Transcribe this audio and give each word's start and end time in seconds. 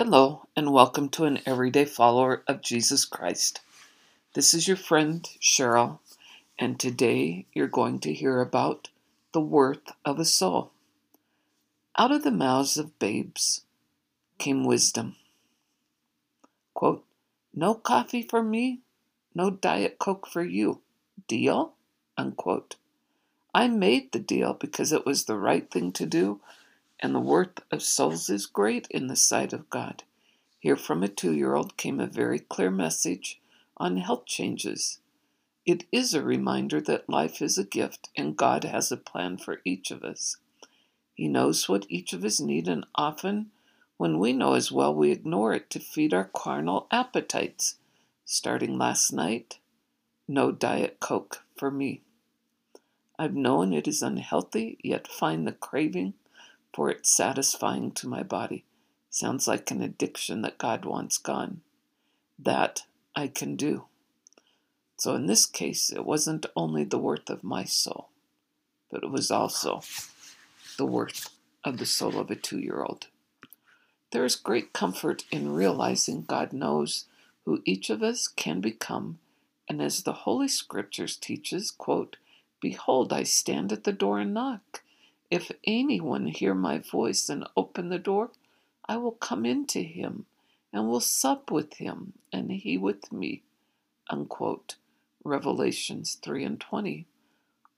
Hello, 0.00 0.46
and 0.54 0.72
welcome 0.72 1.08
to 1.08 1.24
an 1.24 1.40
everyday 1.44 1.84
follower 1.84 2.44
of 2.46 2.62
Jesus 2.62 3.04
Christ. 3.04 3.62
This 4.34 4.54
is 4.54 4.68
your 4.68 4.76
friend 4.76 5.28
Cheryl, 5.40 5.98
and 6.56 6.78
today 6.78 7.46
you're 7.52 7.66
going 7.66 7.98
to 8.02 8.12
hear 8.12 8.40
about 8.40 8.90
the 9.32 9.40
worth 9.40 9.90
of 10.04 10.20
a 10.20 10.24
soul. 10.24 10.70
Out 11.98 12.12
of 12.12 12.22
the 12.22 12.30
mouths 12.30 12.76
of 12.76 12.96
babes 13.00 13.64
came 14.38 14.62
wisdom. 14.62 15.16
Quote, 16.74 17.04
No 17.52 17.74
coffee 17.74 18.22
for 18.22 18.40
me, 18.40 18.78
no 19.34 19.50
Diet 19.50 19.98
Coke 19.98 20.28
for 20.28 20.44
you. 20.44 20.80
Deal? 21.26 21.72
Unquote. 22.16 22.76
I 23.52 23.66
made 23.66 24.12
the 24.12 24.20
deal 24.20 24.54
because 24.54 24.92
it 24.92 25.04
was 25.04 25.24
the 25.24 25.36
right 25.36 25.68
thing 25.68 25.90
to 25.90 26.06
do 26.06 26.40
and 27.00 27.14
the 27.14 27.20
worth 27.20 27.60
of 27.70 27.82
souls 27.82 28.28
is 28.28 28.46
great 28.46 28.86
in 28.90 29.06
the 29.06 29.16
sight 29.16 29.52
of 29.52 29.70
God. 29.70 30.02
Here 30.58 30.76
from 30.76 31.02
a 31.02 31.08
two 31.08 31.32
year 31.32 31.54
old 31.54 31.76
came 31.76 32.00
a 32.00 32.06
very 32.06 32.38
clear 32.38 32.70
message 32.70 33.40
on 33.76 33.96
health 33.98 34.26
changes. 34.26 34.98
It 35.64 35.84
is 35.92 36.14
a 36.14 36.22
reminder 36.22 36.80
that 36.80 37.08
life 37.08 37.40
is 37.40 37.58
a 37.58 37.64
gift 37.64 38.08
and 38.16 38.36
God 38.36 38.64
has 38.64 38.90
a 38.90 38.96
plan 38.96 39.38
for 39.38 39.60
each 39.64 39.90
of 39.90 40.02
us. 40.02 40.36
He 41.14 41.28
knows 41.28 41.68
what 41.68 41.86
each 41.88 42.12
of 42.12 42.24
us 42.24 42.40
need, 42.40 42.68
and 42.68 42.86
often, 42.94 43.50
when 43.96 44.18
we 44.18 44.32
know 44.32 44.54
as 44.54 44.70
well, 44.70 44.94
we 44.94 45.10
ignore 45.10 45.52
it 45.52 45.68
to 45.70 45.80
feed 45.80 46.14
our 46.14 46.30
carnal 46.32 46.86
appetites. 46.90 47.76
Starting 48.24 48.78
last 48.78 49.12
night, 49.12 49.58
no 50.28 50.52
Diet 50.52 51.00
Coke 51.00 51.44
for 51.56 51.70
me. 51.70 52.02
I've 53.18 53.34
known 53.34 53.72
it 53.72 53.88
is 53.88 54.00
unhealthy, 54.00 54.78
yet 54.82 55.08
find 55.08 55.46
the 55.46 55.52
craving 55.52 56.14
for 56.74 56.90
it's 56.90 57.14
satisfying 57.14 57.92
to 57.92 58.08
my 58.08 58.22
body. 58.22 58.64
Sounds 59.10 59.48
like 59.48 59.70
an 59.70 59.82
addiction 59.82 60.42
that 60.42 60.58
God 60.58 60.84
wants 60.84 61.18
gone. 61.18 61.62
That 62.38 62.82
I 63.16 63.28
can 63.28 63.56
do. 63.56 63.86
So 64.96 65.14
in 65.14 65.26
this 65.26 65.46
case, 65.46 65.92
it 65.92 66.04
wasn't 66.04 66.46
only 66.56 66.84
the 66.84 66.98
worth 66.98 67.30
of 67.30 67.44
my 67.44 67.64
soul, 67.64 68.10
but 68.90 69.02
it 69.02 69.10
was 69.10 69.30
also 69.30 69.82
the 70.76 70.86
worth 70.86 71.30
of 71.64 71.78
the 71.78 71.86
soul 71.86 72.18
of 72.18 72.30
a 72.30 72.36
two 72.36 72.58
year 72.58 72.82
old. 72.82 73.06
There 74.10 74.24
is 74.24 74.36
great 74.36 74.72
comfort 74.72 75.24
in 75.30 75.52
realizing 75.52 76.22
God 76.22 76.52
knows 76.52 77.06
who 77.44 77.62
each 77.64 77.90
of 77.90 78.02
us 78.02 78.26
can 78.26 78.60
become, 78.60 79.18
and 79.68 79.82
as 79.82 80.02
the 80.02 80.12
Holy 80.12 80.48
Scriptures 80.48 81.16
teaches, 81.16 81.70
quote, 81.70 82.16
Behold, 82.60 83.12
I 83.12 83.22
stand 83.22 83.72
at 83.72 83.84
the 83.84 83.92
door 83.92 84.18
and 84.18 84.34
knock. 84.34 84.82
If 85.30 85.50
anyone 85.64 86.26
hear 86.26 86.54
my 86.54 86.78
voice 86.78 87.28
and 87.28 87.46
open 87.56 87.90
the 87.90 87.98
door, 87.98 88.30
I 88.88 88.96
will 88.96 89.12
come 89.12 89.44
into 89.44 89.80
him 89.80 90.26
and 90.72 90.88
will 90.88 91.00
sup 91.00 91.50
with 91.50 91.74
him 91.74 92.14
and 92.32 92.50
he 92.50 92.78
with 92.78 93.12
me. 93.12 93.42
Unquote. 94.08 94.76
Revelations 95.24 96.18
3 96.22 96.44
and 96.44 96.60
20. 96.60 97.06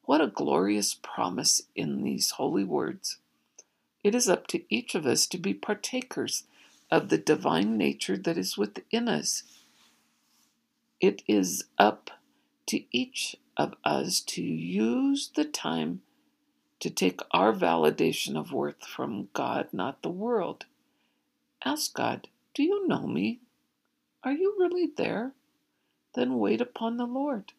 What 0.05 0.21
a 0.21 0.28
glorious 0.28 0.95
promise 0.95 1.62
in 1.75 2.03
these 2.03 2.33
holy 2.33 2.65
words. 2.65 3.19
It 4.05 4.15
is 4.15 4.28
up 4.28 4.47
to 4.48 4.62
each 4.75 4.95
of 4.95 5.05
us 5.06 5.27
to 5.28 5.39
be 5.39 5.55
partakers 5.55 6.45
of 6.91 7.09
the 7.09 7.19
divine 7.19 7.77
nature 7.77 8.17
that 8.17 8.39
is 8.39 8.56
within 8.56 9.09
us. 9.09 9.43
It 11.01 11.23
is 11.27 11.65
up 11.78 12.11
to 12.67 12.84
each 12.97 13.37
of 13.56 13.75
us 13.84 14.21
to 14.21 14.43
use 14.43 15.31
the 15.34 15.45
time 15.45 16.03
to 16.81 16.89
take 16.91 17.20
our 17.31 17.53
validation 17.53 18.36
of 18.36 18.53
worth 18.53 18.84
from 18.86 19.28
God, 19.34 19.69
not 19.73 20.03
the 20.03 20.09
world. 20.09 20.64
Ask 21.64 21.95
God, 21.95 22.28
Do 22.55 22.62
you 22.62 22.89
know 22.89 23.06
me? 23.06 23.41
Are 24.25 24.33
you 24.33 24.56
really 24.59 24.91
there? 24.97 25.33
Then 26.14 26.39
wait 26.39 26.61
upon 26.61 26.97
the 26.97 27.06
Lord. 27.06 27.53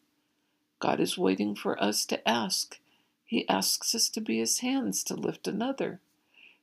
God 0.79 0.99
is 0.99 1.17
waiting 1.17 1.55
for 1.55 1.81
us 1.81 2.05
to 2.07 2.27
ask. 2.27 2.79
He 3.23 3.47
asks 3.47 3.93
us 3.93 4.09
to 4.09 4.21
be 4.21 4.39
His 4.39 4.59
hands 4.59 5.03
to 5.05 5.15
lift 5.15 5.47
another. 5.47 6.01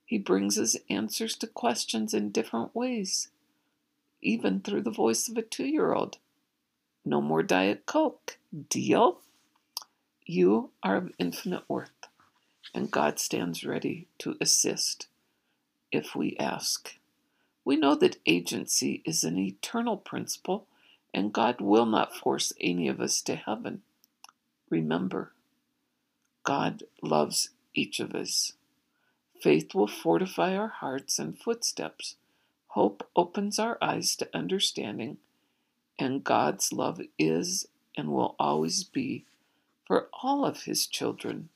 He 0.04 0.18
brings 0.18 0.58
us 0.58 0.76
answers 0.90 1.36
to 1.36 1.46
questions 1.46 2.12
in 2.12 2.30
different 2.30 2.74
ways, 2.74 3.28
even 4.20 4.60
through 4.60 4.82
the 4.82 4.90
voice 4.90 5.28
of 5.28 5.36
a 5.36 5.42
two 5.42 5.66
year 5.66 5.92
old. 5.92 6.18
No 7.04 7.20
more 7.20 7.42
Diet 7.42 7.86
Coke. 7.86 8.38
Deal? 8.68 9.20
You 10.26 10.70
are 10.82 10.96
of 10.96 11.12
infinite 11.18 11.64
worth 11.68 12.07
and 12.74 12.90
God 12.90 13.18
stands 13.18 13.64
ready 13.64 14.06
to 14.18 14.36
assist 14.40 15.08
if 15.90 16.14
we 16.14 16.36
ask. 16.38 16.96
We 17.64 17.76
know 17.76 17.94
that 17.96 18.18
agency 18.26 19.02
is 19.04 19.24
an 19.24 19.38
eternal 19.38 19.96
principle, 19.96 20.66
and 21.12 21.32
God 21.32 21.60
will 21.60 21.86
not 21.86 22.16
force 22.16 22.52
any 22.60 22.88
of 22.88 23.00
us 23.00 23.20
to 23.22 23.36
heaven. 23.36 23.82
Remember, 24.70 25.32
God 26.44 26.84
loves 27.02 27.50
each 27.74 28.00
of 28.00 28.14
us. 28.14 28.52
Faith 29.40 29.74
will 29.74 29.86
fortify 29.86 30.56
our 30.56 30.68
hearts 30.68 31.18
and 31.18 31.38
footsteps. 31.38 32.16
Hope 32.68 33.08
opens 33.14 33.58
our 33.58 33.78
eyes 33.80 34.16
to 34.16 34.28
understanding, 34.34 35.18
and 35.98 36.24
God's 36.24 36.72
love 36.72 37.00
is 37.18 37.66
and 37.96 38.10
will 38.10 38.34
always 38.38 38.84
be 38.84 39.24
for 39.86 40.08
all 40.22 40.44
of 40.44 40.62
His 40.62 40.86
children. 40.86 41.48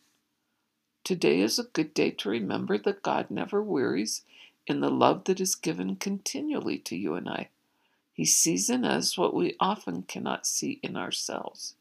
Today 1.12 1.41
is 1.41 1.59
a 1.59 1.65
good 1.65 1.93
day 1.93 2.11
to 2.11 2.31
remember 2.31 2.78
that 2.78 3.03
God 3.03 3.31
never 3.31 3.62
wearies 3.62 4.23
in 4.67 4.81
the 4.81 4.89
love 4.89 5.25
that 5.25 5.43
is 5.43 5.55
given 5.55 5.97
continually 5.97 6.78
to 6.78 6.97
you 6.97 7.17
and 7.17 7.28
I. 7.28 7.50
He 8.15 8.25
sees 8.25 8.71
in 8.71 8.87
us 8.87 9.19
what 9.19 9.34
we 9.34 9.55
often 9.61 10.05
cannot 10.05 10.47
see 10.47 10.81
in 10.83 10.97
ourselves. 10.97 11.75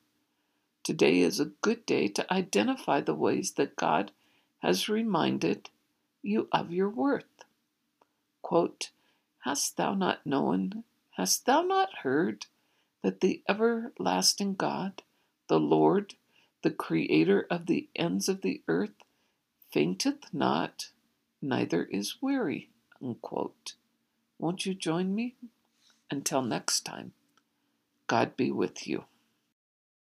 Today 0.83 1.21
is 1.21 1.39
a 1.39 1.45
good 1.61 1.85
day 1.85 2.09
to 2.09 2.33
identify 2.33 2.99
the 2.99 3.15
ways 3.15 3.53
that 3.53 3.77
God 3.77 4.11
has 4.59 4.89
reminded 4.89 5.69
you 6.21 6.49
of 6.51 6.73
your 6.73 6.89
worth. 6.89 7.45
Quote, 8.41 8.89
Hast 9.45 9.77
thou 9.77 9.93
not 9.93 10.25
known, 10.25 10.83
hast 11.11 11.45
thou 11.45 11.61
not 11.61 11.99
heard, 12.03 12.47
that 13.01 13.21
the 13.21 13.43
everlasting 13.47 14.55
God, 14.55 15.03
the 15.47 15.57
Lord, 15.57 16.15
the 16.63 16.69
Creator 16.69 17.47
of 17.49 17.67
the 17.67 17.87
ends 17.95 18.27
of 18.27 18.41
the 18.41 18.61
earth, 18.67 18.91
fainteth 19.71 20.33
not, 20.33 20.89
neither 21.41 21.85
is 21.85 22.21
weary. 22.21 22.69
Unquote. 23.01 23.73
Won't 24.37 24.65
you 24.65 24.73
join 24.73 25.15
me? 25.15 25.35
Until 26.09 26.41
next 26.41 26.81
time, 26.81 27.13
God 28.07 28.35
be 28.35 28.51
with 28.51 28.87
you. 28.87 29.05